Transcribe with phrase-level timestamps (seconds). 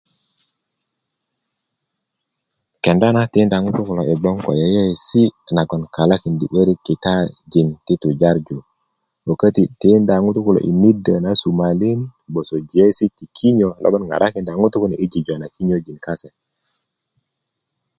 [2.83, 5.21] kenda na tikinda ŋutu kulo i bgoŋ ko yeiyesi
[5.55, 8.57] nagon galakindi 'börik kitajin ti tujarju
[9.25, 11.99] wo köti tikinda ŋutu kulo i nido na sumalin
[12.31, 16.29] bgoso giyesi ti kinyo logon ŋarakinda ŋutu kune i jijö na kinyöjin kase